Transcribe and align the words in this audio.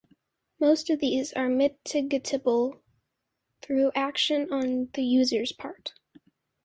Most 0.59 0.89
of 0.89 0.99
these 0.99 1.31
are 1.33 1.47
mitigatible 1.47 2.79
through 3.61 3.91
action 3.93 4.51
on 4.51 4.89
the 4.95 5.03
users' 5.03 5.51
part. 5.51 5.93